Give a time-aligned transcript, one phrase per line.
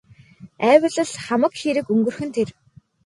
[0.69, 2.49] Айвал л хамаг хэрэг өнгөрөх нь тэр.